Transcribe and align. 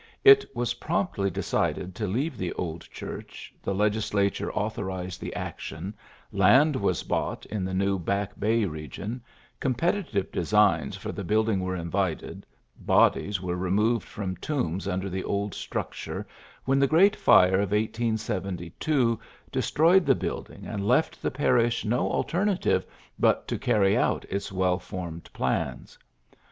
It 0.23 0.43
was 0.55 0.73
promptly 0.81 1.29
de 1.29 1.43
cided 1.43 1.93
to 1.93 2.07
leave 2.07 2.35
the 2.35 2.53
old 2.53 2.81
church, 2.89 3.53
the 3.61 3.75
legis 3.75 4.09
lature 4.15 4.49
authorized 4.51 5.21
the 5.21 5.31
action, 5.35 5.93
land 6.31 6.75
was 6.75 7.03
bought 7.03 7.45
in 7.45 7.63
the 7.63 7.73
new 7.75 7.99
Back 7.99 8.39
Bay 8.39 8.65
region, 8.65 9.21
competitive 9.59 10.31
designs 10.31 10.95
for 10.95 11.11
the 11.11 11.23
building 11.23 11.59
were 11.59 11.75
invited, 11.75 12.47
bodies 12.79 13.39
were 13.43 13.55
removed 13.55 14.07
from 14.07 14.35
tombs 14.37 14.87
under 14.87 15.07
the 15.07 15.23
old 15.23 15.53
structure, 15.53 16.25
when 16.65 16.79
the 16.79 16.87
great 16.87 17.15
fire 17.15 17.61
of 17.61 17.69
1872 17.69 19.19
destroyed 19.51 20.07
the 20.07 20.15
building 20.15 20.65
and 20.65 20.87
left 20.87 21.21
the 21.21 21.29
parish 21.29 21.85
no 21.85 22.09
alternative 22.11 22.87
but 23.19 23.47
to 23.47 23.59
carry 23.59 23.95
out 23.95 24.25
its 24.31 24.51
well 24.51 24.79
formed 24.79 25.31
plans. 25.31 25.99